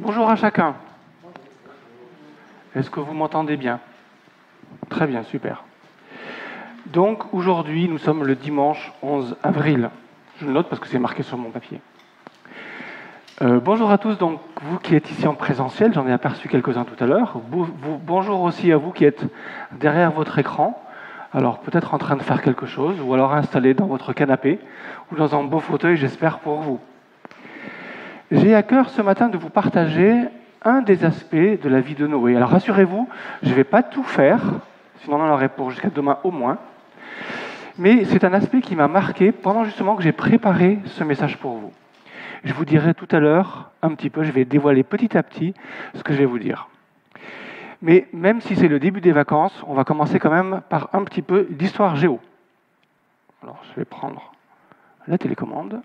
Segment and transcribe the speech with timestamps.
[0.00, 0.76] Bonjour à chacun.
[2.76, 3.80] Est-ce que vous m'entendez bien?
[4.88, 5.64] Très bien, super.
[6.86, 9.90] Donc aujourd'hui, nous sommes le dimanche 11 avril.
[10.40, 11.80] Je le note parce que c'est marqué sur mon papier.
[13.42, 16.84] Euh, bonjour à tous, donc vous qui êtes ici en présentiel, j'en ai aperçu quelques-uns
[16.84, 17.40] tout à l'heure.
[18.06, 19.24] bonjour aussi à vous qui êtes
[19.72, 20.80] derrière votre écran,
[21.32, 24.60] alors peut-être en train de faire quelque chose, ou alors installé dans votre canapé,
[25.10, 26.78] ou dans un beau fauteuil, j'espère pour vous.
[28.30, 30.14] J'ai à cœur ce matin de vous partager
[30.62, 32.36] un des aspects de la vie de Noé.
[32.36, 33.08] Alors rassurez-vous,
[33.42, 34.42] je ne vais pas tout faire,
[35.00, 36.58] sinon on aurait pour jusqu'à demain au moins.
[37.78, 41.52] Mais c'est un aspect qui m'a marqué pendant justement que j'ai préparé ce message pour
[41.52, 41.72] vous.
[42.44, 45.54] Je vous dirai tout à l'heure un petit peu, je vais dévoiler petit à petit
[45.94, 46.68] ce que je vais vous dire.
[47.80, 51.02] Mais même si c'est le début des vacances, on va commencer quand même par un
[51.04, 52.20] petit peu d'histoire géo.
[53.42, 54.34] Alors je vais prendre
[55.06, 55.80] la télécommande.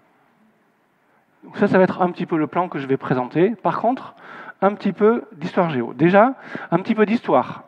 [1.56, 3.52] Ça, ça va être un petit peu le plan que je vais présenter.
[3.52, 4.16] Par contre,
[4.62, 5.94] un petit peu d'histoire géo.
[5.94, 6.36] Déjà,
[6.72, 7.64] un petit peu d'histoire.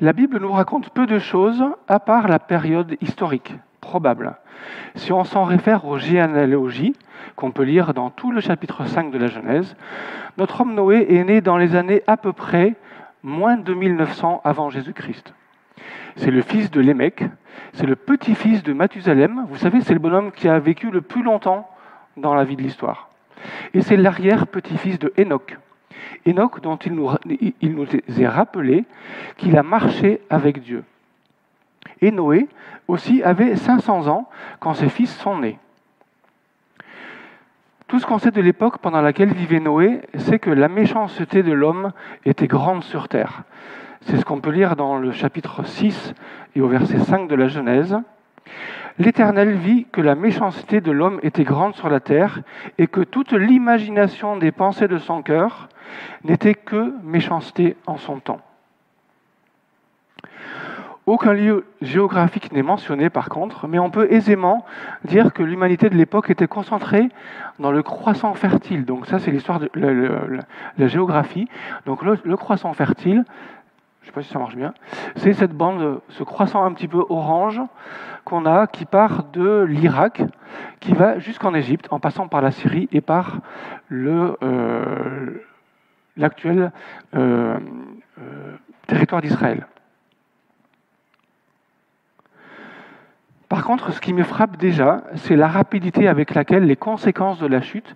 [0.00, 4.36] La Bible nous raconte peu de choses à part la période historique probable.
[4.94, 6.94] Si on s'en réfère aux généalogies
[7.36, 9.76] qu'on peut lire dans tout le chapitre 5 de la Genèse,
[10.38, 12.74] notre homme Noé est né dans les années à peu près
[13.22, 15.34] moins de 2900 avant Jésus-Christ.
[16.16, 17.24] C'est le fils de Lémec,
[17.74, 19.46] c'est le petit-fils de Mathusalem.
[19.48, 21.68] Vous savez, c'est le bonhomme qui a vécu le plus longtemps
[22.16, 23.08] dans la vie de l'histoire.
[23.72, 25.58] Et c'est l'arrière-petit-fils de Enoch.
[26.26, 27.10] Enoch dont il nous,
[27.60, 28.84] il nous est rappelé
[29.36, 30.84] qu'il a marché avec Dieu.
[32.00, 32.48] Et Noé
[32.88, 34.28] aussi avait 500 ans
[34.60, 35.58] quand ses fils sont nés.
[37.86, 41.52] Tout ce qu'on sait de l'époque pendant laquelle vivait Noé, c'est que la méchanceté de
[41.52, 41.92] l'homme
[42.24, 43.42] était grande sur terre.
[44.02, 46.14] C'est ce qu'on peut lire dans le chapitre 6
[46.56, 47.96] et au verset 5 de la Genèse.
[48.98, 52.40] L'Éternel vit que la méchanceté de l'homme était grande sur la terre
[52.78, 55.68] et que toute l'imagination des pensées de son cœur
[56.22, 58.40] n'était que méchanceté en son temps.
[61.06, 64.64] Aucun lieu géographique n'est mentionné par contre, mais on peut aisément
[65.04, 67.10] dire que l'humanité de l'époque était concentrée
[67.58, 68.86] dans le croissant fertile.
[68.86, 71.46] Donc ça c'est l'histoire de la, géographie.
[71.84, 73.24] Donc le croissant fertile,
[74.04, 74.74] je ne sais pas si ça marche bien,
[75.16, 77.62] c'est cette bande, ce croissant un petit peu orange
[78.24, 80.22] qu'on a, qui part de l'Irak,
[80.80, 83.40] qui va jusqu'en Égypte, en passant par la Syrie et par
[83.90, 85.42] euh,
[86.18, 86.70] l'actuel
[87.14, 87.58] euh,
[88.18, 88.56] euh,
[88.86, 89.66] territoire d'Israël.
[93.48, 97.46] Par contre, ce qui me frappe déjà, c'est la rapidité avec laquelle les conséquences de
[97.46, 97.94] la chute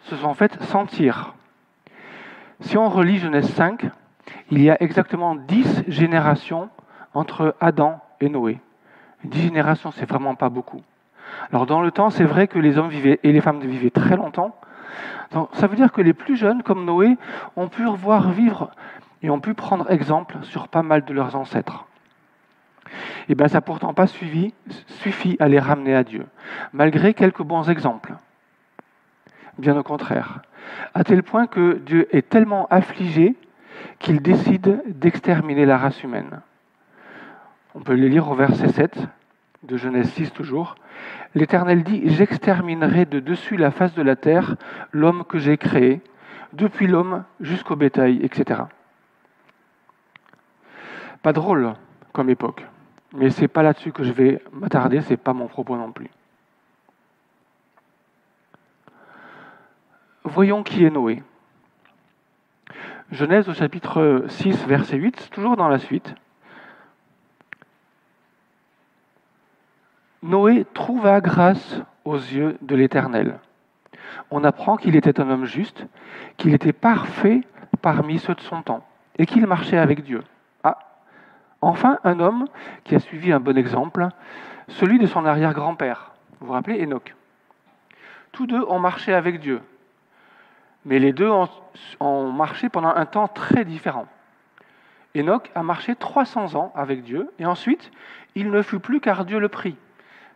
[0.00, 1.34] se sont faites sentir.
[2.60, 3.90] Si on relit Genèse 5,
[4.50, 6.68] il y a exactement dix générations
[7.14, 8.60] entre Adam et Noé.
[9.24, 10.82] Dix générations, c'est vraiment pas beaucoup.
[11.50, 14.16] Alors dans le temps, c'est vrai que les hommes vivaient et les femmes vivaient très
[14.16, 14.54] longtemps.
[15.32, 17.16] Donc, ça veut dire que les plus jeunes, comme Noé,
[17.56, 18.70] ont pu revoir vivre
[19.22, 21.86] et ont pu prendre exemple sur pas mal de leurs ancêtres.
[23.28, 24.54] Et eh bien, ça n'a pourtant pas suivi,
[24.86, 26.26] suffi à les ramener à Dieu,
[26.72, 28.14] malgré quelques bons exemples.
[29.58, 30.42] Bien au contraire.
[30.94, 33.34] À tel point que Dieu est tellement affligé
[33.98, 36.40] qu'il décide d'exterminer la race humaine.
[37.74, 38.98] On peut le lire au verset 7
[39.62, 40.76] de Genèse 6 toujours.
[41.34, 44.56] L'Éternel dit, J'exterminerai de dessus la face de la terre
[44.92, 46.00] l'homme que j'ai créé,
[46.52, 48.62] depuis l'homme jusqu'au bétail, etc.
[51.22, 51.74] Pas drôle
[52.12, 52.64] comme époque,
[53.12, 56.08] mais c'est pas là-dessus que je vais m'attarder, c'est pas mon propos non plus.
[60.24, 61.22] Voyons qui est Noé.
[63.12, 66.12] Genèse au chapitre 6, verset 8, toujours dans la suite.
[70.24, 73.38] Noé trouva grâce aux yeux de l'Éternel.
[74.32, 75.86] On apprend qu'il était un homme juste,
[76.36, 77.42] qu'il était parfait
[77.80, 78.84] parmi ceux de son temps,
[79.18, 80.24] et qu'il marchait avec Dieu.
[80.64, 80.78] Ah,
[81.60, 82.46] enfin un homme
[82.82, 84.08] qui a suivi un bon exemple,
[84.66, 86.10] celui de son arrière-grand-père.
[86.40, 87.14] Vous vous rappelez Enoch?
[88.32, 89.60] Tous deux ont marché avec Dieu,
[90.86, 91.28] mais les deux
[92.00, 94.06] ont, marché pendant un temps très différent.
[95.16, 97.90] Enoch a marché 300 ans avec Dieu, et ensuite,
[98.36, 99.76] il ne fut plus car Dieu le prit.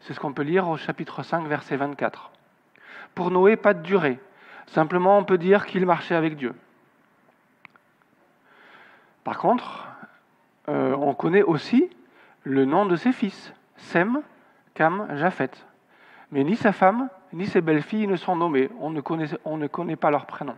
[0.00, 2.32] C'est ce qu'on peut lire au chapitre 5, verset 24.
[3.14, 4.18] Pour Noé, pas de durée.
[4.66, 6.54] Simplement, on peut dire qu'il marchait avec Dieu.
[9.22, 9.86] Par contre,
[10.68, 11.88] euh, on connaît aussi
[12.42, 14.20] le nom de ses fils, Sem,
[14.74, 15.50] Cam, Japhet.
[16.32, 18.68] Mais ni sa femme, ni ses belles-filles ne sont nommées.
[18.80, 20.56] On ne connaît, pas leur prénom.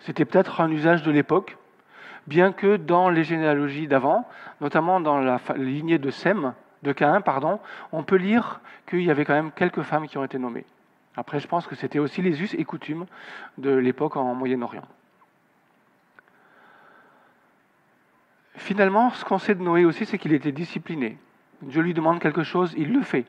[0.00, 1.56] C'était peut-être un usage de l'époque,
[2.26, 4.26] bien que dans les généalogies d'avant,
[4.60, 7.60] notamment dans la lignée de Sem, de Caïn, pardon,
[7.92, 10.64] on peut lire qu'il y avait quand même quelques femmes qui ont été nommées.
[11.16, 13.06] Après, je pense que c'était aussi les us et coutumes
[13.58, 14.86] de l'époque en Moyen-Orient.
[18.54, 21.18] Finalement, ce qu'on sait de Noé aussi, c'est qu'il était discipliné.
[21.62, 23.26] Dieu lui demande quelque chose, il le fait,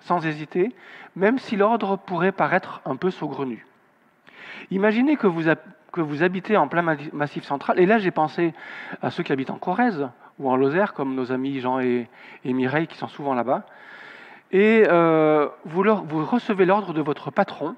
[0.00, 0.74] sans hésiter,
[1.16, 3.66] même si l'ordre pourrait paraître un peu saugrenu.
[4.70, 5.42] Imaginez que vous,
[5.92, 6.82] que vous habitez en plein
[7.12, 8.54] massif central, et là j'ai pensé
[9.02, 10.08] à ceux qui habitent en Corrèze
[10.38, 12.08] ou en Lozère, comme nos amis Jean et,
[12.44, 13.64] Mireille qui sont souvent là-bas,
[14.52, 17.76] et euh, vous, vous recevez l'ordre de votre patron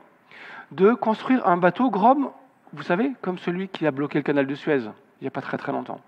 [0.70, 2.34] de construire un bateau grand,
[2.72, 4.80] vous savez, comme celui qui a bloqué le canal de Suez
[5.20, 6.00] il n'y a pas très très longtemps.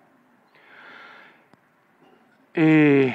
[2.57, 3.13] Et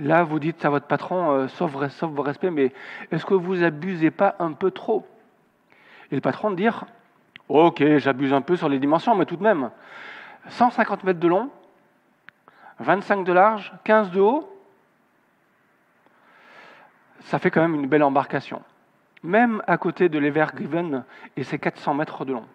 [0.00, 2.72] là, vous dites à votre patron, euh, sauf, vos respects, mais
[3.10, 5.06] est-ce que vous abusez pas un peu trop?
[6.10, 6.84] Et le patron de dire,
[7.48, 9.70] ok, j'abuse un peu sur les dimensions, mais tout de même,
[10.48, 11.50] 150 mètres de long,
[12.80, 14.52] 25 de large, 15 de haut,
[17.20, 18.62] ça fait quand même une belle embarcation.
[19.22, 21.04] Même à côté de l'Evergiven
[21.36, 22.46] et ses 400 mètres de long.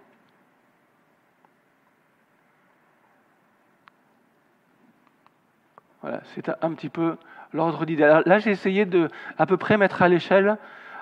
[6.01, 7.17] Voilà, c'est un petit peu
[7.53, 8.21] l'ordre d'idée.
[8.25, 10.57] Là, j'ai essayé de à peu près mettre à l'échelle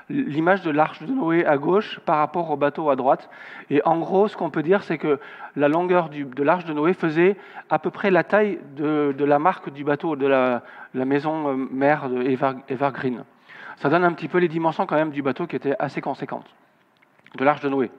[0.10, 3.30] l'image de l'arche de Noé à gauche par rapport au bateau à droite.
[3.70, 5.20] Et en gros, ce qu'on peut dire, c'est que
[5.56, 7.38] la longueur de l'arche de Noé faisait
[7.70, 10.64] à peu près la taille de, la marque du bateau, de la,
[10.94, 12.36] maison euh, mère de.
[13.78, 16.46] Ça donne un petit peu les dimensions quand même du bateau qui était assez conséquente.
[17.36, 17.92] De l'arche de Noé.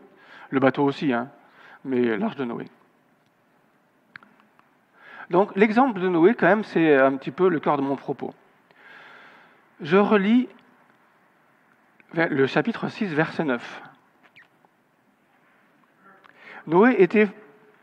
[0.50, 1.29] Le bateau aussi, hein,
[1.85, 2.67] mais l'arche de Noé.
[5.31, 8.35] Donc l'exemple de Noé, quand même, c'est un petit peu le cœur de mon propos.
[9.81, 10.49] Je relis
[12.12, 13.82] le chapitre 6, verset 9.
[16.67, 17.29] Noé était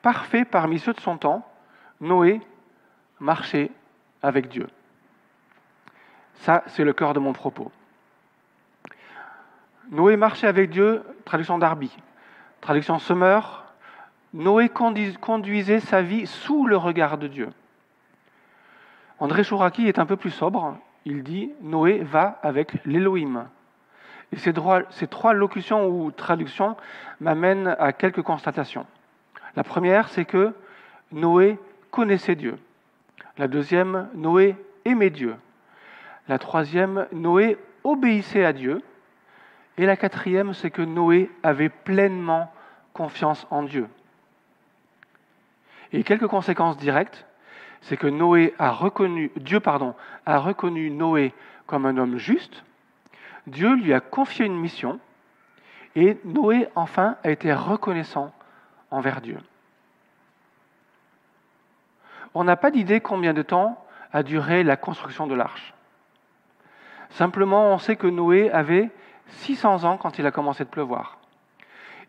[0.04, 1.48] parfait parmi ceux de son temps.
[2.00, 2.40] Noé
[3.20, 3.72] marchait
[4.22, 4.68] avec Dieu.
[6.36, 7.72] Ça, c'est le cœur de mon propos.
[9.90, 11.92] Noé marchait avec Dieu, traduction d'Arby.
[12.62, 13.66] Traduction Semeur,
[14.34, 17.50] Noé conduisait sa vie sous le regard de Dieu.
[19.20, 20.78] André Chouraki est un peu plus sobre.
[21.10, 23.48] Il dit Noé va avec l'Élohim.
[24.34, 24.52] Et ces,
[24.90, 26.76] ces trois locutions ou traductions
[27.22, 28.86] m'amènent à quelques constatations.
[29.56, 30.54] La première, c'est que
[31.14, 31.60] Noé
[31.92, 32.60] connaissait Dieu.
[33.38, 35.38] La deuxième, Noé aimait Dieu.
[36.28, 38.82] La troisième, Noé obéissait à Dieu.
[39.78, 42.52] Et la quatrième, c'est que Noé avait pleinement
[42.92, 43.88] confiance en Dieu.
[45.94, 47.27] Et quelques conséquences directes,
[47.82, 49.96] c'est que Noé a reconnu, Dieu pardon,
[50.26, 51.34] a reconnu Noé
[51.66, 52.64] comme un homme juste.
[53.46, 55.00] Dieu lui a confié une mission
[55.96, 58.34] et Noé enfin a été reconnaissant
[58.92, 59.38] envers Dieu.
[62.34, 63.84] On n'a pas d'idée combien de temps
[64.14, 65.74] a duré la construction de l'arche.
[67.10, 68.90] Simplement, on sait que Noé avait
[69.28, 71.18] 600 ans quand il a commencé de pleuvoir.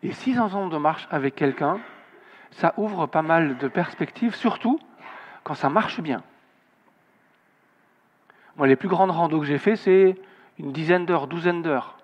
[0.03, 1.79] Et 600 ans de marche avec quelqu'un,
[2.51, 4.79] ça ouvre pas mal de perspectives, surtout
[5.43, 6.23] quand ça marche bien.
[8.57, 10.15] Moi, les plus grandes randos que j'ai fait, c'est
[10.57, 11.97] une dizaine d'heures, douzaine d'heures.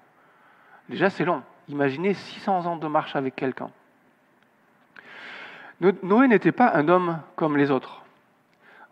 [0.90, 1.44] Déjà, c'est long.
[1.68, 3.70] Imaginez 600 ans de marche avec quelqu'un.
[5.82, 8.04] Noé n'était pas un homme comme les autres.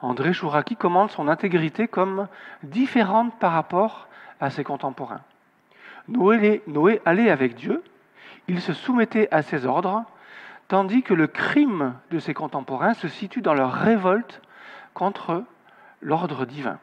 [0.02, 2.28] André Chouraki commande son intégrité comme
[2.62, 4.08] différente par rapport
[4.42, 5.22] à ses contemporains.
[6.10, 7.82] Noé, Noé allait avec Dieu,
[8.50, 10.04] il se soumettait à ses ordres,
[10.74, 14.42] tandis que le crime de ses contemporains se situe dans leur révolte
[14.96, 15.44] contre
[16.02, 16.80] l'ordre divin.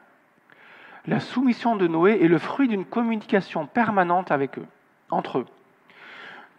[1.09, 4.67] La soumission de Noé est le fruit d'une communication permanente avec eux,
[5.11, 5.47] entre eux.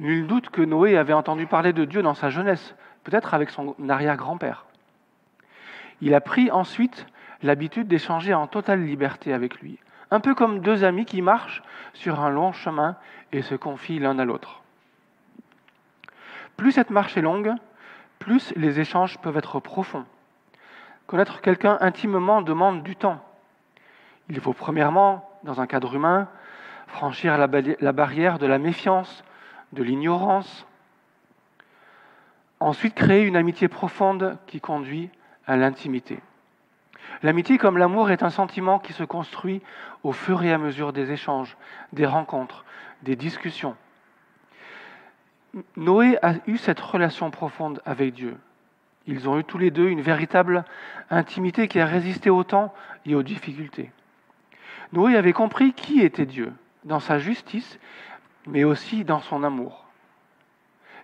[0.02, 3.78] Nul doute que Noé avait entendu parler de Dieu dans sa jeunesse, peut-être avec son
[3.88, 4.66] arrière-grand-père.
[6.02, 7.06] Il a pris ensuite
[7.44, 9.80] l'habitude d'échanger en totale liberté avec lui,
[10.12, 12.98] un peu comme deux amis qui marchent sur un long chemin
[13.32, 14.61] et se confient l'un à l'autre.
[16.62, 17.56] Plus cette marche est longue,
[18.20, 20.06] plus les échanges peuvent être profonds.
[21.08, 23.20] Connaître quelqu'un intimement demande du temps.
[24.30, 26.28] Il faut premièrement, dans un cadre humain,
[26.86, 29.24] franchir la barrière de la méfiance,
[29.74, 30.68] de l'ignorance.
[32.60, 35.10] Ensuite, créer une amitié profonde qui conduit
[35.48, 36.20] à l'intimité.
[37.24, 39.64] L'amitié, comme l'amour, est un sentiment qui se construit
[40.04, 41.58] au fur et à mesure des échanges,
[41.92, 42.66] des rencontres,
[43.02, 43.76] des discussions.
[45.76, 48.38] Noé a eu cette relation profonde avec Dieu.
[49.08, 50.64] Ils ont eu tous les deux une véritable
[51.10, 52.74] intimité qui a résisté au temps
[53.06, 53.92] et aux difficultés.
[54.94, 56.54] Noé avait compris qui était Dieu,
[56.84, 57.80] dans sa justice,
[58.48, 59.86] mais aussi dans son amour.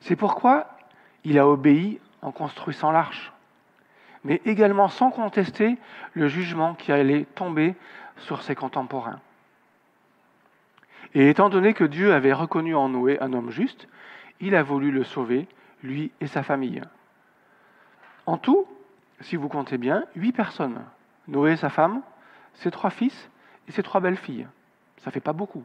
[0.01, 0.67] C'est pourquoi
[1.23, 3.33] il a obéi en construisant l'arche,
[4.23, 5.77] mais également sans contester
[6.13, 7.75] le jugement qui allait tomber
[8.17, 9.19] sur ses contemporains.
[11.13, 13.87] Et étant donné que Dieu avait reconnu en Noé un homme juste,
[14.39, 15.47] il a voulu le sauver,
[15.83, 16.81] lui et sa famille.
[18.25, 18.67] En tout,
[19.21, 20.81] si vous comptez bien, huit personnes.
[21.27, 22.01] Noé et sa femme,
[22.55, 23.29] ses trois fils
[23.67, 24.47] et ses trois belles-filles.
[24.97, 25.63] Ça fait pas beaucoup.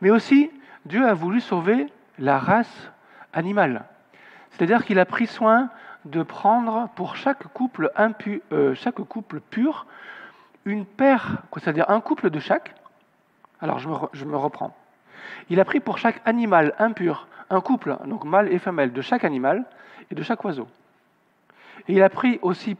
[0.00, 0.50] Mais aussi,
[0.84, 1.86] Dieu a voulu sauver
[2.18, 2.90] la race
[3.32, 3.84] animale.
[4.50, 5.70] C'est-à-dire qu'il a pris soin
[6.04, 7.90] de prendre pour chaque couple,
[8.52, 9.86] euh, chaque couple pur
[10.64, 12.74] une paire, c'est-à-dire un couple de chaque.
[13.60, 14.76] Alors je me reprends.
[15.50, 19.24] Il a pris pour chaque animal impur un couple, donc mâle et femelle, de chaque
[19.24, 19.64] animal
[20.10, 20.68] et de chaque oiseau.
[21.88, 22.76] Et il a pris aussi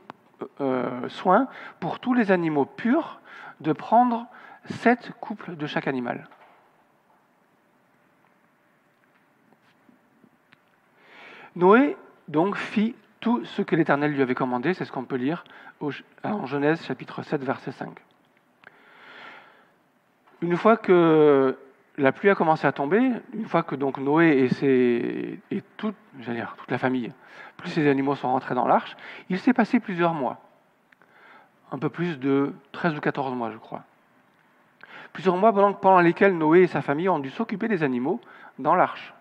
[0.61, 1.49] euh, soin
[1.81, 3.21] pour tous les animaux purs
[3.61, 4.27] de prendre
[4.67, 6.29] sept couples de chaque animal.
[11.57, 11.97] Noé
[12.29, 15.45] donc fit tout ce que l'Éternel lui avait commandé, c'est ce qu'on peut lire
[16.23, 17.99] en Genèse chapitre 7 verset 5.
[20.41, 21.57] Une fois que
[21.97, 25.95] la pluie a commencé à tomber, une fois que donc Noé et, ses, et toute,
[26.25, 27.13] toute la famille,
[27.57, 28.97] plus ses animaux sont rentrés dans l'arche,
[29.29, 30.41] il s'est passé plusieurs mois.
[31.71, 33.83] Un peu plus de 13 ou 14 mois, je crois.
[35.13, 38.21] Plusieurs mois pendant lesquels Noé et sa famille ont dû s'occuper des animaux
[38.59, 39.15] dans l'arche.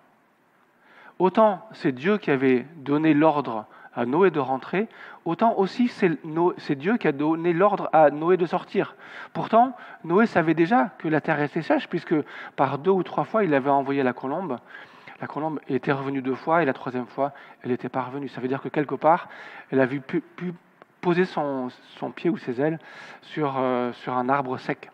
[1.19, 3.65] Autant c'est Dieu qui avait donné l'ordre
[3.95, 4.87] à Noé de rentrer,
[5.25, 8.95] autant aussi c'est Dieu qui a donné l'ordre à Noé de sortir.
[9.33, 12.15] Pourtant, Noé savait déjà que la terre était sèche, puisque
[12.55, 14.57] par deux ou trois fois, il avait envoyé la colombe.
[15.21, 17.31] La colombe était revenue deux fois, et la troisième fois,
[17.61, 18.27] elle n'était pas revenue.
[18.27, 19.29] Ça veut dire que quelque part,
[19.71, 20.21] elle a pu,
[21.01, 21.69] poser son,
[22.15, 22.79] pied ou ses ailes
[23.21, 24.89] sur, euh, sur un arbre sec.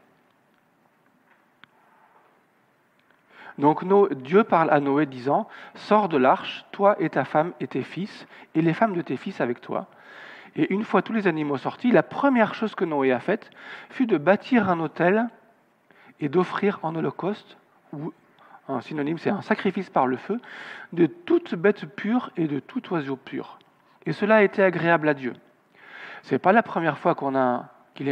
[3.60, 3.84] Donc
[4.24, 8.25] Dieu parle à Noé disant, Sors de l'arche, toi et ta femme et tes fils,
[8.56, 9.88] et les femmes de tes fils avec toi.
[10.56, 13.51] Et une fois tous les animaux sortis, la première chose que Noé a faite
[13.89, 15.28] fut de bâtir un autel
[16.22, 17.58] et d'offrir en holocauste,
[17.92, 18.13] ou
[18.70, 20.39] un synonyme, c'est un sacrifice par le feu,
[20.94, 23.60] de toute bête pure et de tout oiseau pur.
[24.06, 25.34] Et cela a été agréable à Dieu.
[26.24, 27.66] Ce n'est pas la première fois qu'on a
[28.00, 28.08] qu'il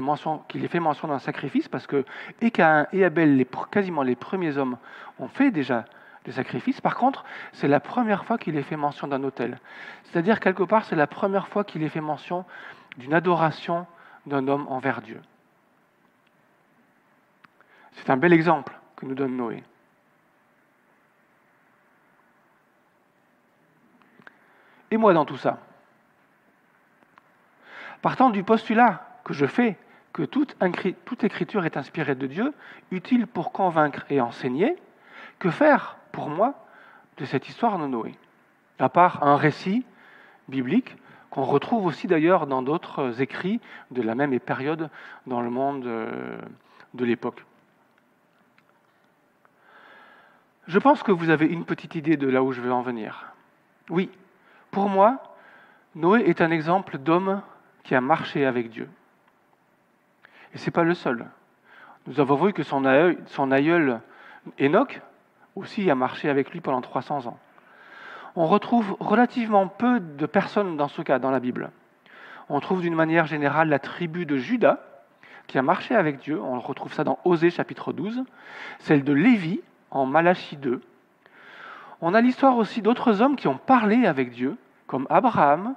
[0.64, 2.04] ait, fait mention d'un sacrifice, parce que
[2.42, 2.52] et
[2.92, 4.78] et Abel, quasiment les premiers hommes,
[5.18, 5.86] ont fait déjà
[6.26, 6.82] des sacrifices.
[6.82, 9.60] Par contre, c'est la première fois qu'il ait fait mention d'un autel.
[10.04, 12.44] C'est-à-dire, quelque part, c'est la première fois qu'il ait fait mention
[12.98, 13.88] d'une adoration
[14.26, 15.22] d'un homme envers Dieu.
[17.94, 19.64] C'est un bel exemple que nous donne Noé.
[24.90, 25.60] Et moi dans tout ça
[28.02, 29.78] Partant du postulat que je fais
[30.14, 30.56] que toute,
[31.24, 32.54] écriture est inspirée de Dieu,
[32.92, 34.76] utile pour convaincre et enseigner,
[35.38, 36.56] que faire pour moi
[37.18, 38.16] de cette histoire de Noé?
[38.80, 39.86] À part un récit
[40.48, 40.96] biblique
[41.30, 43.60] qu'on retrouve aussi d'ailleurs dans d'autres écrits
[43.92, 44.90] de la même période
[45.28, 46.40] dans le monde euh,
[46.94, 47.44] de l'époque.
[50.68, 53.34] Je pense que vous avez une petite idée de là où je veux en venir.
[53.90, 54.10] Oui,
[54.72, 55.36] pour moi,
[55.96, 57.42] Noé est un exemple d'homme
[57.84, 58.90] qui a marché avec Dieu.
[60.54, 61.26] Et ce n'est pas le seul.
[62.08, 64.02] Nous avons vu que son aïeul,
[64.60, 65.02] Enoch
[65.56, 67.38] aussi a marché avec lui pendant 300 ans.
[68.36, 71.72] On retrouve relativement peu de personnes dans ce cas dans la Bible.
[72.50, 74.80] On trouve d'une manière générale la tribu de Judas
[75.48, 76.40] qui a marché avec Dieu.
[76.42, 78.24] On retrouve ça dans Osée chapitre 12.
[78.80, 79.62] Celle de Lévi
[79.92, 80.82] en Malachie 2.
[82.00, 85.74] On a l'histoire aussi d'autres hommes qui ont parlé avec Dieu, comme Abraham,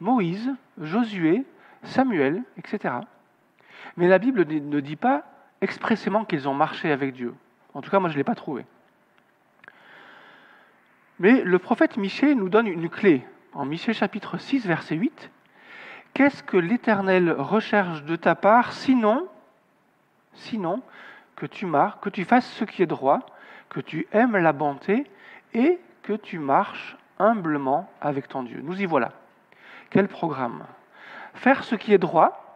[0.00, 0.50] Moïse,
[0.80, 1.44] Josué,
[1.84, 2.94] Samuel, etc.
[3.96, 5.24] Mais la Bible ne dit pas
[5.60, 7.34] expressément qu'ils ont marché avec Dieu.
[7.74, 8.64] En tout cas, moi, je ne l'ai pas trouvé.
[11.18, 13.26] Mais le prophète Michée nous donne une clé.
[13.52, 15.30] En Michée chapitre 6, verset 8,
[16.14, 19.28] Qu'est-ce que l'Éternel recherche de ta part, sinon,
[20.34, 20.82] sinon
[21.36, 21.66] que tu
[22.02, 23.20] que tu fasses ce qui est droit,
[23.68, 25.06] que tu aimes la bonté
[25.54, 28.60] et que tu marches humblement avec ton Dieu.
[28.62, 29.12] Nous y voilà.
[29.90, 30.64] Quel programme?
[31.34, 32.49] Faire ce qui est droit,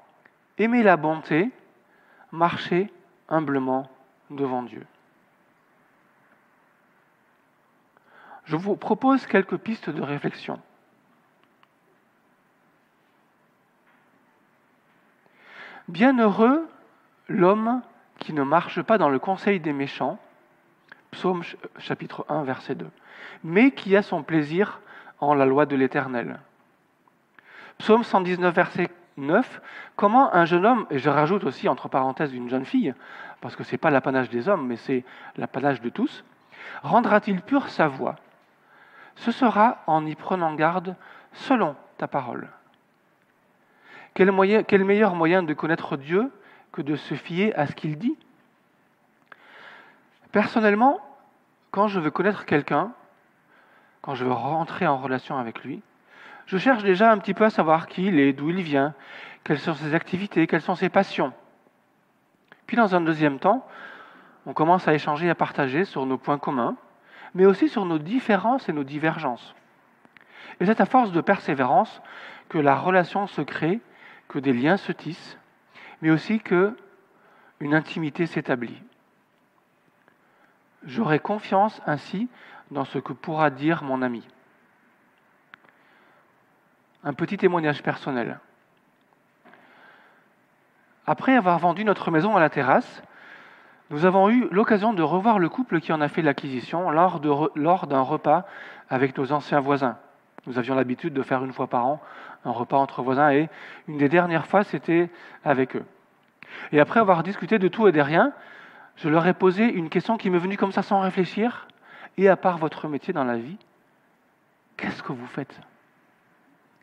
[0.59, 1.51] aimer la bonté,
[2.33, 2.93] marcher
[3.29, 3.91] humblement
[4.31, 4.87] devant Dieu.
[8.45, 10.61] Je vous propose quelques pistes de réflexion.
[15.89, 16.69] Bienheureux
[17.29, 17.83] l'homme
[18.19, 20.19] qui ne marche pas dans le conseil des méchants,
[21.11, 21.43] psaume
[21.79, 22.91] chapitre 1, verset 2,
[23.45, 24.81] mais qui a son plaisir
[25.21, 26.41] en la loi de l'Éternel.
[27.79, 29.61] Psaume 119, verset 9,
[29.97, 32.95] comment un jeune homme, et je rajoute aussi entre parenthèses une jeune fille,
[33.41, 35.05] parce que ce n'est pas l'apanage des hommes, mais c'est
[35.37, 36.25] l'apanage de tous,
[36.83, 38.17] rendra-t-il pure sa voix?
[39.17, 40.97] Ce sera en y prenant garde
[41.33, 42.49] selon ta parole.
[44.15, 44.31] Quel,
[44.85, 46.31] meilleur moyen de connaître Dieu
[46.73, 48.17] que de se fier à ce qu'il dit?
[50.31, 51.01] Personnellement,
[51.71, 52.93] quand je veux connaître quelqu'un,
[54.03, 55.83] quand je veux rentrer en relation avec lui,
[56.47, 58.95] je cherche déjà un petit peu à savoir qui il est, d'où il vient,
[59.45, 61.33] quelles sont ses activités, quelles sont ses passions.
[62.67, 63.67] Puis dans un deuxième temps,
[64.47, 66.77] on commence à échanger et à partager sur nos points communs,
[67.35, 69.55] mais aussi sur nos différences et nos divergences.
[70.61, 72.01] Et c'est à force de persévérance
[72.49, 73.81] que la relation se crée,
[74.29, 75.39] que des liens se tissent,
[76.01, 76.77] mais aussi que
[77.61, 78.83] une intimité s'établit.
[80.85, 82.29] J'aurai confiance ainsi
[82.71, 84.27] dans ce que pourra dire mon ami.
[87.05, 88.39] Un petit témoignage personnel.
[91.07, 93.03] Après avoir vendu notre maison à la terrasse,
[93.91, 98.01] nous avons eu l'occasion de revoir le couple qui en a fait l'acquisition lors, d'un
[98.01, 98.47] repas
[98.89, 99.99] avec nos anciens voisins.
[100.47, 102.01] Nous avions l'habitude de faire une fois par an
[102.47, 103.51] un repas entre voisins et
[103.87, 105.11] une des dernières fois, c'était
[105.45, 105.85] avec eux.
[106.73, 108.33] Et après avoir discuté de tout et de rien,
[108.97, 111.69] je leur ai posé une question qui m'est venue comme ça sans réfléchir.
[112.17, 113.59] Et à part votre métier dans la vie,
[114.79, 115.61] qu'est-ce que vous faites?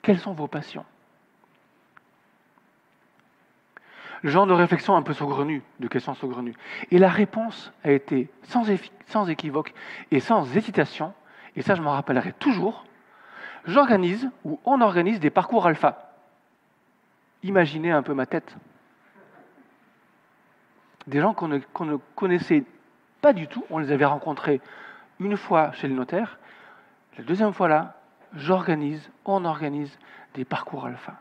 [0.01, 0.86] Quelles sont vos passions?
[4.22, 6.55] Le genre de réflexion un peu saugrenue, de questions saugrenues.
[6.91, 9.74] Et la réponse a été sans, équivoque
[10.12, 11.13] et sans hésitation,
[11.55, 12.86] et ça je m'en rappellerai toujours,
[13.65, 16.13] j'organise ou on organise des parcours alpha.
[17.41, 18.55] Imaginez un peu ma tête.
[21.08, 22.63] Des gens qu'on ne, connaissait
[23.22, 24.62] pas du tout, on les avait rencontrés
[25.20, 26.38] une fois chez le notaire.
[27.17, 28.00] La deuxième fois là,
[28.36, 29.98] j'organise, on organise
[30.34, 31.16] des parcours alpha.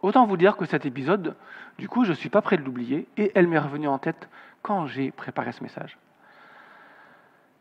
[0.00, 1.34] Autant vous dire que cet épisode,
[1.78, 4.28] du coup, je ne suis pas prêt de l'oublier et elle m'est revenue en tête
[4.62, 5.98] quand j'ai préparé ce message.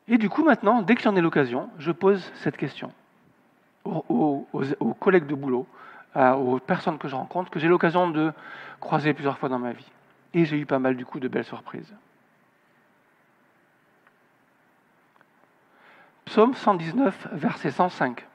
[0.08, 2.92] Et du coup, maintenant, dès que j'en ai l'occasion, je pose cette question
[3.84, 4.48] aux,
[5.00, 5.68] collègues de boulot,
[6.16, 8.34] aux personnes que je rencontre, que j'ai l'occasion de
[8.80, 9.90] croiser plusieurs fois dans ma vie.
[10.34, 11.94] Et j'ai eu pas mal du coup de belles surprises.
[16.28, 18.28] Psaume 119, verset 105.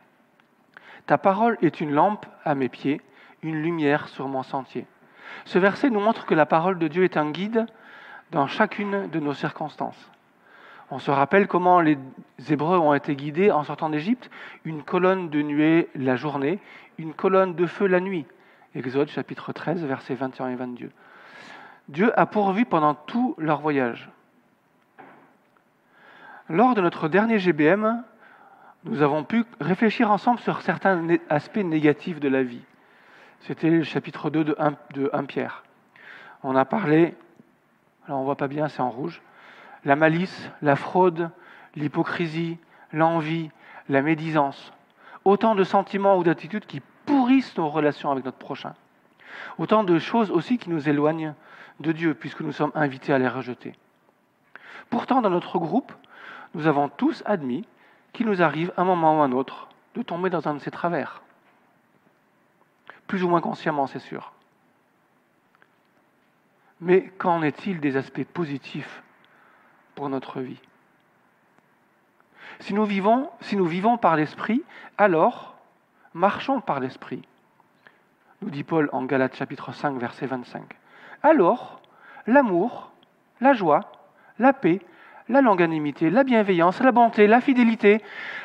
[1.04, 3.02] Ta parole est une lampe à mes pieds,
[3.42, 4.86] une lumière sur mon sentier.
[5.44, 7.66] Ce verset nous montre que la parole de Dieu est un guide
[8.30, 10.10] dans chacune de nos circonstances.
[10.90, 11.98] On se rappelle comment les
[12.48, 14.30] Hébreux ont été guidés en sortant d'Égypte,
[14.64, 16.60] une colonne de nuée la journée,
[16.96, 18.24] une colonne de feu la nuit.
[18.74, 20.90] Exode chapitre 13, versets 21 et 22.
[21.88, 24.08] Dieu a pourvu pendant tout leur voyage.
[26.52, 28.04] Lors de notre dernier GBM,
[28.84, 32.60] nous avons pu réfléchir ensemble sur certains aspects négatifs de la vie.
[33.40, 35.64] C'était le chapitre 2 de 1, de 1 Pierre.
[36.42, 37.14] On a parlé,
[38.04, 39.22] alors on ne voit pas bien, c'est en rouge,
[39.86, 41.30] la malice, la fraude,
[41.74, 42.58] l'hypocrisie,
[42.92, 43.48] l'envie,
[43.88, 44.74] la médisance.
[45.24, 48.74] Autant de sentiments ou d'attitudes qui pourrissent nos relations avec notre prochain.
[49.56, 51.32] Autant de choses aussi qui nous éloignent
[51.80, 53.72] de Dieu, puisque nous sommes invités à les rejeter.
[54.90, 55.90] Pourtant, dans notre groupe,
[56.54, 57.66] nous avons tous admis
[58.12, 61.22] qu'il nous arrive un moment ou un autre de tomber dans un de ces travers.
[63.06, 64.32] Plus ou moins consciemment, c'est sûr.
[66.80, 69.02] Mais qu'en est-il des aspects positifs
[69.94, 70.60] pour notre vie?
[72.60, 74.62] Si nous vivons, si nous vivons par l'Esprit,
[74.98, 75.56] alors
[76.14, 77.22] marchons par l'Esprit,
[78.40, 80.62] nous dit Paul en Galates chapitre 5, verset 25.
[81.22, 81.80] Alors,
[82.26, 82.90] l'amour,
[83.40, 83.92] la joie,
[84.38, 84.80] la paix,
[85.28, 88.02] la longanimité, la bienveillance, la bonté, la fidélité,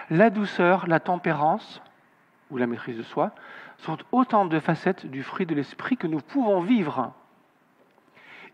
[0.09, 1.81] la douceur, la tempérance,
[2.49, 3.31] ou la maîtrise de soi,
[3.77, 7.13] sont autant de facettes du fruit de l'esprit que nous pouvons vivre.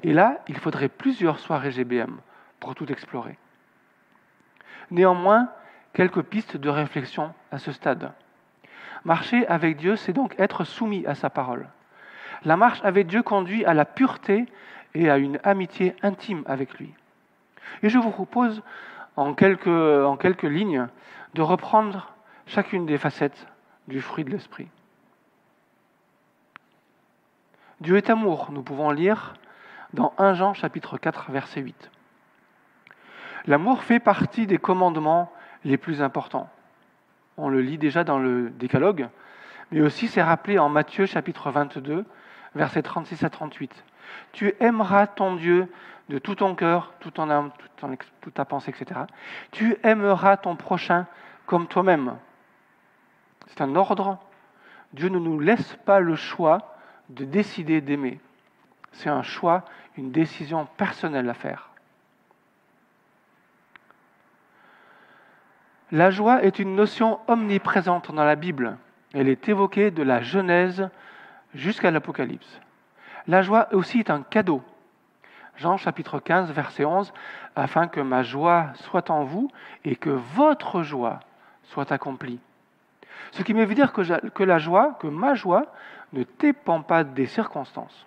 [0.03, 2.17] Et là, il faudrait plusieurs soirées GBM
[2.59, 3.38] pour tout explorer.
[4.91, 5.49] Néanmoins,
[5.93, 8.12] quelques pistes de réflexion à ce stade.
[9.05, 11.67] Marcher avec Dieu, c'est donc être soumis à sa parole.
[12.45, 14.45] La marche avec Dieu conduit à la pureté
[14.93, 16.93] et à une amitié intime avec lui.
[17.82, 18.62] Et je vous propose,
[19.15, 20.88] en quelques, en quelques lignes,
[21.34, 22.13] de reprendre
[22.45, 23.47] chacune des facettes
[23.88, 24.67] du fruit de l'esprit.
[27.82, 29.34] Dieu est amour, nous pouvons lire
[29.93, 31.91] dans 1 Jean chapitre 4 verset 8.
[33.45, 35.32] L'amour fait partie des commandements
[35.65, 36.49] les plus importants.
[37.38, 39.10] On le lit déjà dans le décalogue,
[39.71, 42.06] mais aussi c'est rappelé en Matthieu chapitre 22,
[42.56, 43.84] versets 36 à 38.
[44.32, 45.67] Tu aimeras ton Dieu
[46.09, 47.51] de tout ton cœur, tout ton âme,
[48.21, 49.01] toute ta pensée, etc.
[49.51, 51.07] Tu aimeras ton prochain
[51.45, 52.17] comme toi-même.
[53.47, 54.19] C'est un ordre.
[54.93, 56.75] Dieu ne nous laisse pas le choix
[57.09, 58.19] de décider d'aimer.
[58.91, 59.65] C'est un choix,
[59.97, 61.69] une décision personnelle à faire.
[65.91, 68.77] La joie est une notion omniprésente dans la Bible.
[69.13, 70.89] Elle est évoquée de la Genèse
[71.53, 72.59] jusqu'à l'Apocalypse.
[73.27, 74.63] La joie aussi est un cadeau.
[75.55, 77.13] Jean chapitre 15, verset 11,
[77.55, 79.49] afin que ma joie soit en vous
[79.85, 81.19] et que votre joie
[81.63, 82.39] soit accomplie.
[83.31, 85.67] Ce qui veut dire que la joie, que ma joie,
[86.11, 88.05] ne dépend pas des circonstances,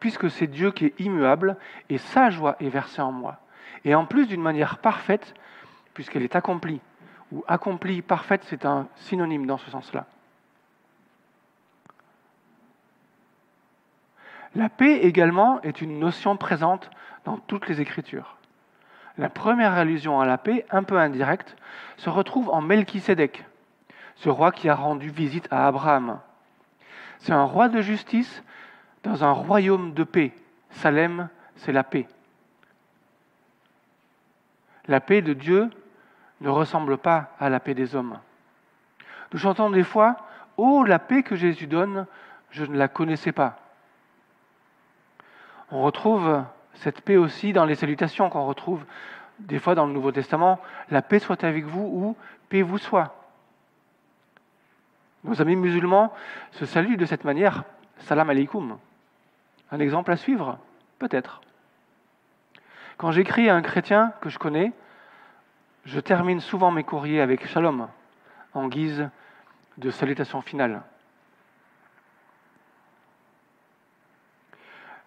[0.00, 1.56] puisque c'est Dieu qui est immuable
[1.88, 3.38] et sa joie est versée en moi.
[3.84, 5.34] Et en plus d'une manière parfaite,
[5.94, 6.80] puisqu'elle est accomplie,
[7.32, 10.06] ou accomplie, parfaite, c'est un synonyme dans ce sens-là.
[14.54, 16.90] La paix également est une notion présente
[17.24, 18.36] dans toutes les Écritures.
[19.18, 21.56] La première allusion à la paix, un peu indirecte,
[21.96, 23.44] se retrouve en Melchisédek,
[24.16, 26.20] ce roi qui a rendu visite à Abraham.
[27.18, 28.42] C'est un roi de justice
[29.02, 30.32] dans un royaume de paix.
[30.70, 32.06] Salem, c'est la paix.
[34.86, 35.68] La paix de Dieu
[36.40, 38.18] ne ressemble pas à la paix des hommes.
[39.32, 40.16] Nous chantons des fois
[40.56, 42.06] Oh, la paix que Jésus donne,
[42.50, 43.58] je ne la connaissais pas.
[45.70, 46.42] On retrouve
[46.74, 48.84] cette paix aussi dans les salutations qu'on retrouve
[49.40, 50.60] des fois dans le Nouveau Testament.
[50.90, 52.16] La paix soit avec vous ou
[52.48, 53.14] paix vous soit.
[55.24, 56.12] Nos amis musulmans
[56.52, 57.64] se saluent de cette manière.
[57.98, 58.78] Salam alaikum.
[59.70, 60.58] Un exemple à suivre
[60.98, 61.40] Peut-être.
[62.96, 64.72] Quand j'écris à un chrétien que je connais,
[65.84, 67.88] je termine souvent mes courriers avec shalom
[68.54, 69.08] en guise
[69.76, 70.82] de salutation finale.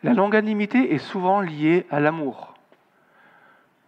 [0.03, 2.55] La longanimité est souvent liée à l'amour.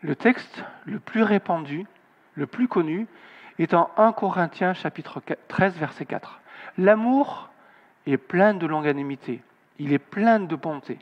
[0.01, 1.87] Le texte le plus répandu,
[2.35, 3.07] le plus connu,
[3.57, 6.39] est en 1 Corinthiens chapitre 13 verset 4.
[6.77, 7.49] L'amour
[8.05, 9.41] est plein de longanimité,
[9.79, 10.99] il est plein de bonté.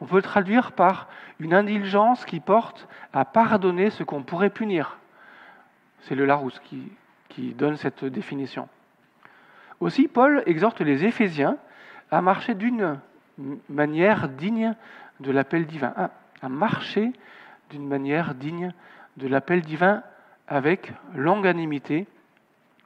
[0.00, 1.08] On peut le traduire par
[1.40, 4.98] une indulgence qui porte à pardonner ce qu'on pourrait punir.
[6.02, 6.92] C'est le Larousse qui,
[7.28, 8.68] qui donne cette définition.
[9.80, 11.56] Aussi, Paul exhorte les Éphésiens
[12.12, 13.00] à marcher d'une
[13.68, 14.74] manière digne
[15.20, 15.92] de l'appel divin,
[16.42, 17.12] à, marcher
[17.70, 18.72] d'une manière digne
[19.16, 20.02] de l'appel divin
[20.48, 22.06] avec longanimité,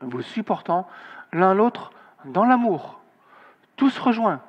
[0.01, 0.89] vous supportant
[1.33, 1.93] l'un l'autre
[2.25, 3.01] dans l'amour,
[3.77, 4.41] tous rejoints.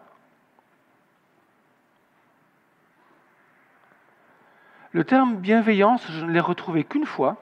[4.94, 7.38] Le terme bienveillance, je ne l'ai retrouvé qu'une fois,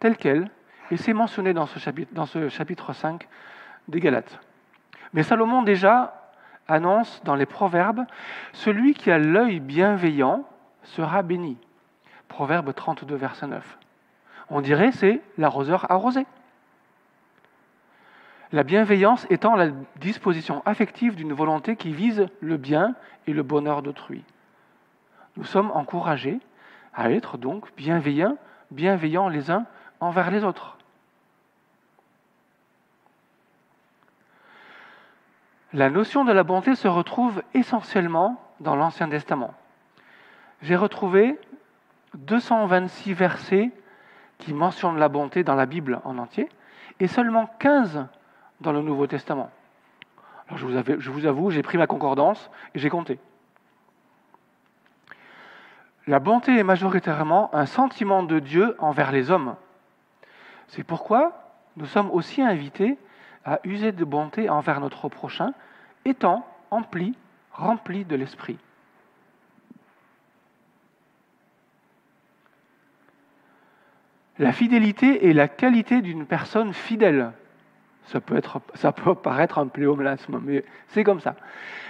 [0.00, 0.50] tel quel,
[0.90, 3.28] et c'est mentionné dans ce, chapitre, dans ce chapitre 5
[3.88, 4.40] des Galates.
[5.12, 6.17] Mais Salomon déjà
[6.68, 8.04] annonce dans les Proverbes,
[8.52, 10.44] Celui qui a l'œil bienveillant
[10.82, 11.56] sera béni.
[12.28, 13.78] Proverbe 32, verset 9.
[14.50, 16.26] On dirait c'est l'arroseur arrosé.
[18.52, 22.94] La bienveillance étant la disposition affective d'une volonté qui vise le bien
[23.26, 24.24] et le bonheur d'autrui.
[25.36, 26.40] Nous sommes encouragés
[26.94, 28.38] à être donc bienveillants,
[28.70, 29.66] bienveillants les uns
[30.00, 30.77] envers les autres.
[35.74, 39.52] La notion de la bonté se retrouve essentiellement dans l'Ancien Testament.
[40.62, 41.38] J'ai retrouvé
[42.14, 43.70] 226 versets
[44.38, 46.48] qui mentionnent la bonté dans la Bible en entier
[47.00, 48.06] et seulement 15
[48.62, 49.50] dans le Nouveau Testament.
[50.48, 53.18] Alors je vous, je vous avoue, j'ai pris ma concordance et j'ai compté.
[56.06, 59.54] La bonté est majoritairement un sentiment de Dieu envers les hommes.
[60.68, 62.96] C'est pourquoi nous sommes aussi invités
[63.48, 65.54] à user de bonté envers notre prochain,
[66.04, 67.14] étant empli,
[67.50, 68.58] rempli de l'Esprit.
[74.38, 77.32] La fidélité est la qualité d'une personne fidèle.
[78.04, 81.34] Ça peut, être, ça peut paraître un pléomlasme, mais c'est comme ça.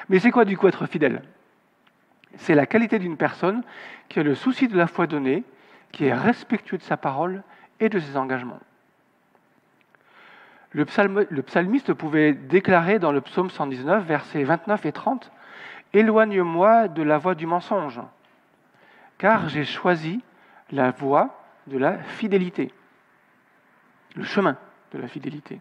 [0.09, 1.23] Mais c'est quoi du coup être fidèle?
[2.37, 3.65] C'est la qualité d'une personne
[4.09, 5.43] qui a le souci de la foi donnée,
[5.91, 7.43] qui est respectueux de sa parole
[7.81, 8.61] et de ses engagements.
[10.73, 15.33] Le, psalmiste pouvait déclarer dans le psaume 119, versets 29 et 30,
[15.95, 18.01] Éloigne-moi de la voie du mensonge,
[19.17, 20.23] car j'ai choisi
[20.71, 21.31] la voie
[21.67, 22.73] de la fidélité,
[24.15, 24.57] le chemin
[24.93, 25.61] de la fidélité.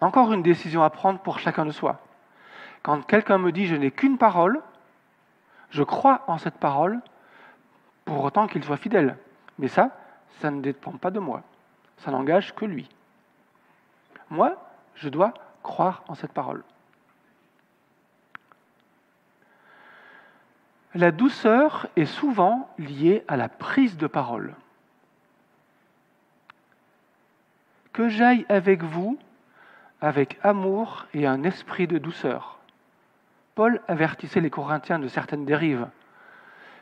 [0.00, 2.00] Encore une décision à prendre pour chacun de soi.
[2.82, 4.62] Quand quelqu'un me dit je n'ai qu'une parole,
[5.70, 7.00] je crois en cette parole
[8.06, 9.18] pour autant qu'il soit fidèle.
[9.58, 9.90] Mais ça,
[10.40, 11.42] ça ne dépend pas de moi.
[11.98, 12.88] Ça n'engage que lui.
[14.30, 14.56] Moi,
[14.94, 16.62] je dois croire en cette parole.
[20.94, 24.54] La douceur est souvent liée à la prise de parole.
[27.92, 29.18] Que j'aille avec vous
[30.00, 32.58] avec amour et un esprit de douceur.
[33.54, 35.88] Paul avertissait les Corinthiens de certaines dérives.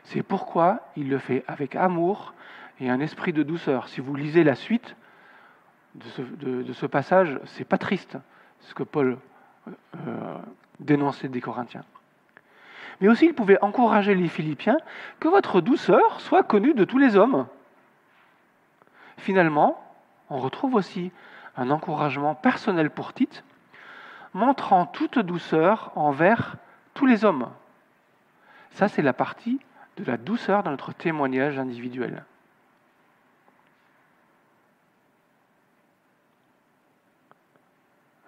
[0.03, 2.33] C'est pourquoi il le fait avec amour
[2.79, 3.87] et un esprit de douceur.
[3.87, 4.95] Si vous lisez la suite,
[5.95, 8.17] de ce, passage, c'est pas triste
[8.59, 9.17] ce que Paul
[9.67, 10.37] euh,
[10.79, 11.85] dénonçait des Corinthiens.
[13.01, 14.77] Mais aussi, il pouvait encourager les Philippiens
[15.19, 17.47] que votre douceur soit connue de tous les hommes.
[19.17, 19.81] Finalement,
[20.29, 21.11] on retrouve aussi
[21.57, 23.43] un encouragement personnel pour Tite,
[24.33, 26.57] montrant toute douceur envers
[26.93, 27.49] tous les hommes.
[28.71, 29.59] Ça, c'est la partie
[29.97, 32.25] de la douceur dans notre témoignage individuel.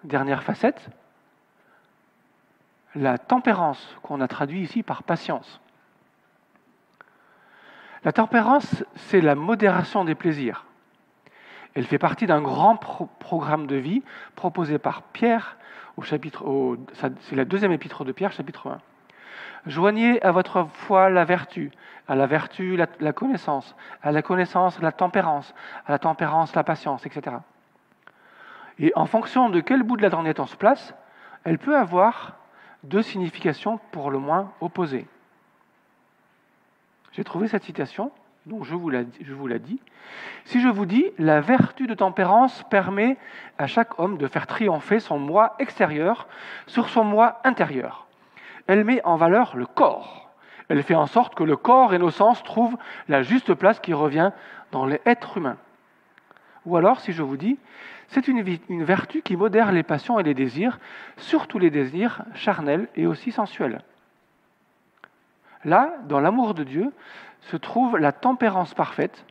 [0.08, 0.88] Dernière facette,
[2.94, 5.60] la tempérance qu'on a traduit ici par patience.
[8.04, 10.64] La tempérance, c'est la modération des plaisirs.
[11.74, 14.02] Elle fait partie d'un grand programme de vie
[14.34, 15.58] proposé par Pierre
[15.98, 18.80] au chapitre, c'est la deuxième épître de Pierre, chapitre 1.
[19.66, 21.70] Joignez à votre foi la vertu,
[22.06, 25.52] à la vertu la, la connaissance, à la connaissance la tempérance,
[25.84, 27.36] à la tempérance la patience, etc.
[28.78, 30.94] Et en fonction de quel bout de la lorgnette on se place,
[31.44, 32.36] elle peut avoir
[32.84, 35.06] deux significations pour le moins opposées.
[37.12, 38.12] J'ai trouvé cette citation,
[38.46, 39.80] donc je vous, la, je vous la dis.
[40.44, 43.16] Si je vous dis, la vertu de tempérance permet
[43.58, 46.28] à chaque homme de faire triompher son moi extérieur
[46.66, 48.06] sur son moi intérieur.
[48.66, 50.30] Elle met en valeur le corps.
[50.68, 52.76] Elle fait en sorte que le corps et nos sens trouvent
[53.08, 54.30] la juste place qui revient
[54.70, 55.56] dans l'être humain.
[56.66, 57.58] Ou alors, si je vous dis,
[58.08, 58.42] c'est une,
[58.84, 60.78] vertu qui modère les passions et les désirs,
[61.18, 63.82] surtout les désirs charnels et aussi sensuels.
[65.64, 66.92] Là, dans l'amour de Dieu,
[67.42, 69.26] se trouve la tempérance parfaite,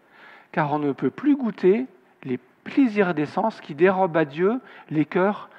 [0.52, 1.88] car on ne peut plus goûter
[2.24, 5.50] les plaisirs des sens qui dérobent à Dieu les cœurs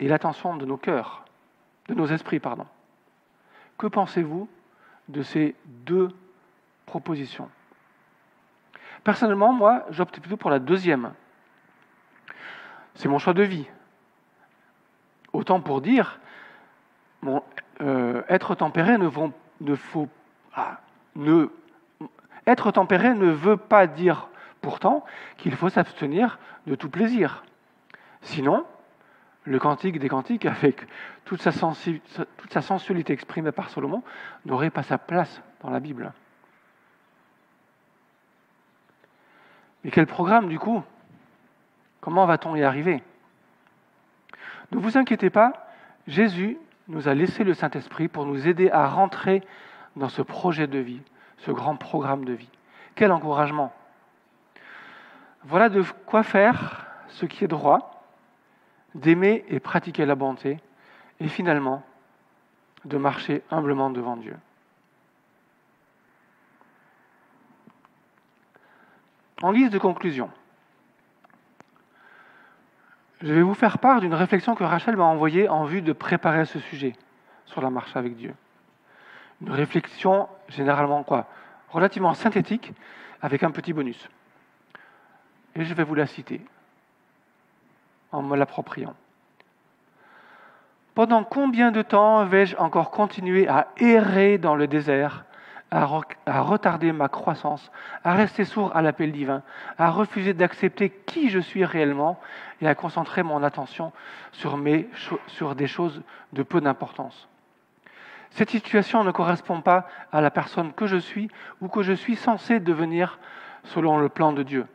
[0.00, 1.24] et l'attention de nos cœurs,
[1.88, 2.66] de nos esprits, pardon.
[3.78, 4.48] Que pensez-vous
[5.08, 6.08] de ces deux
[6.86, 7.48] propositions?
[9.04, 11.12] Personnellement, moi, j'opte plutôt pour la deuxième.
[12.94, 13.66] C'est mon choix de vie.
[15.32, 16.20] Autant pour dire,
[18.36, 19.08] être tempéré ne,
[23.30, 24.28] veut pas dire
[24.60, 25.04] pourtant
[25.36, 27.44] qu'il faut s'abstenir de tout plaisir.
[28.22, 28.64] Sinon,
[29.44, 30.86] le cantique des cantiques, avec
[31.24, 31.52] toute sa,
[32.62, 34.02] sensualité exprimée par Salomon,
[34.46, 36.12] n'aurait pas sa place dans la Bible.
[39.82, 40.82] Mais quel programme du coup?
[42.04, 43.02] Comment va-t-on y arriver?
[44.72, 45.70] Ne vous inquiétez pas,
[46.06, 49.42] Jésus nous a laissé le Saint-Esprit pour nous aider à rentrer
[49.96, 51.00] dans ce projet de vie,
[51.38, 52.50] ce grand programme de vie.
[52.94, 53.72] Quel encouragement
[55.44, 58.04] Voilà de quoi faire ce qui est droit,
[58.94, 60.58] d'aimer et pratiquer la bonté,
[61.20, 61.82] et finalement
[62.84, 64.36] de marcher humblement devant Dieu.
[69.40, 70.30] En guise de conclusion,
[73.24, 76.44] je vais vous faire part d'une réflexion que Rachel m'a envoyée en vue de préparer
[76.44, 76.92] ce sujet
[77.46, 78.34] sur la marche avec Dieu.
[79.40, 81.26] Une réflexion généralement quoi
[81.70, 82.72] Relativement synthétique,
[83.22, 84.08] avec un petit bonus.
[85.56, 86.44] Et je vais vous la citer
[88.12, 88.94] en me l'appropriant.
[90.94, 95.24] Pendant combien de temps vais-je encore continuer à errer dans le désert
[95.74, 97.72] à, retarder ma croissance,
[98.04, 99.42] à rester sourd à l'appel divin,
[99.76, 102.20] à refuser d'accepter qui je suis réellement
[102.60, 103.92] et à concentrer mon attention
[104.30, 107.28] sur, des choses de peu d'importance.
[108.30, 111.28] Cette situation ne correspond pas à la personne que je suis
[111.60, 113.18] ou que je suis censé devenir
[113.64, 114.66] selon le plan de Dieu.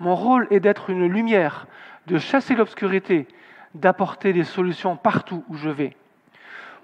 [0.00, 1.68] Mon rôle est d'être une lumière,
[2.08, 3.28] de chasser l'obscurité,
[3.74, 5.96] d'apporter des solutions partout où je vais.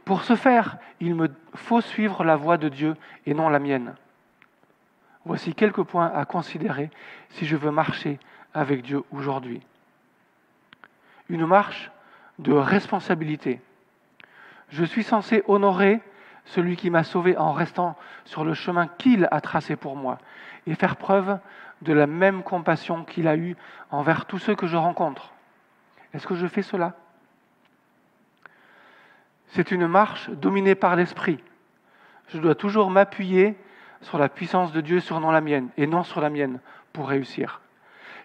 [0.05, 3.95] Pour ce faire, il me faut suivre la voie de Dieu et non la mienne.
[5.25, 6.91] Voici quelques points à considérer
[7.31, 8.19] si je veux marcher
[8.53, 9.63] avec Dieu aujourd'hui.
[11.31, 11.91] Une marche
[12.39, 13.63] de responsabilité.
[14.69, 16.01] Je suis censé honorer
[16.45, 20.19] celui qui m'a sauvé en restant sur le chemin qu'il a tracé pour moi
[20.67, 21.39] et faire preuve
[21.81, 23.57] de la même compassion qu'il a eue
[23.91, 25.33] envers tous ceux que je rencontre.
[26.13, 26.95] Est-ce que je fais cela?
[29.55, 31.39] C'est une marche dominée par l'esprit.
[32.29, 33.57] Je dois toujours m'appuyer
[34.01, 36.59] sur la puissance de Dieu sur non la mienne, et non sur la mienne,
[36.93, 37.61] pour réussir.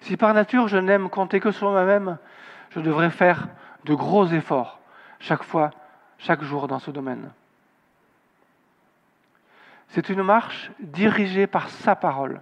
[0.02, 2.18] Si par nature je n'aime compter que sur moi-même,
[2.72, 3.48] je devrais faire
[3.86, 4.80] de gros efforts
[5.20, 5.70] chaque fois,
[6.18, 7.30] chaque jour dans ce domaine.
[9.90, 12.42] C'est une marche dirigée par sa parole.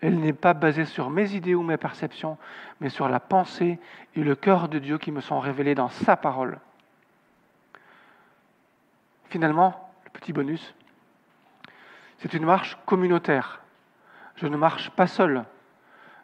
[0.00, 2.38] Elle n'est pas basée sur mes idées ou mes perceptions,
[2.80, 3.78] mais sur la pensée
[4.16, 6.58] et le cœur de Dieu qui me sont révélés dans sa parole.
[9.28, 10.74] Finalement, le petit bonus,
[12.18, 13.60] c'est une marche communautaire.
[14.36, 15.44] Je ne marche pas seul.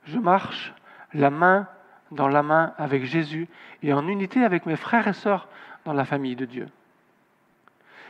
[0.05, 0.73] Je marche
[1.15, 1.69] la main
[2.11, 3.49] dans la main avec Jésus
[3.83, 5.49] et en unité avec mes frères et sœurs
[5.85, 6.69] dans la famille de Dieu.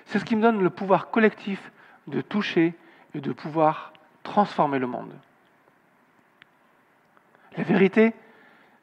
[0.06, 1.70] C'est ce qui me donne le pouvoir collectif
[2.06, 2.74] de toucher
[3.14, 5.12] et de pouvoir transformer le monde.
[7.56, 8.14] La vérité,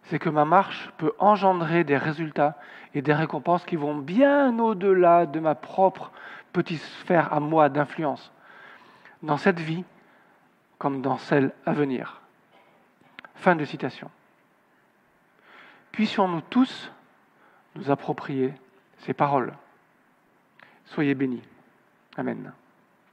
[0.09, 2.57] c'est que ma marche peut engendrer des résultats
[2.95, 6.11] et des récompenses qui vont bien au-delà de ma propre
[6.51, 8.31] petite sphère à moi d'influence,
[9.21, 9.83] dans cette vie
[10.79, 12.21] comme dans celle à venir.
[13.35, 14.09] Fin de citation.
[15.91, 16.91] Puissions-nous tous
[17.75, 18.53] nous approprier
[18.99, 19.53] ces paroles.
[20.85, 21.43] Soyez bénis.
[22.17, 22.51] Amen.